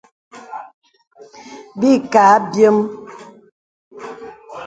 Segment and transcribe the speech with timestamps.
[1.79, 2.77] Bə̀ î kə̀ a abyēm.